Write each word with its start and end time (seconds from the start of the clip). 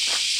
Shh. 0.00 0.39